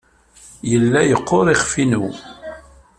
[0.71, 2.03] Yella yeqqur yiɣef-inu.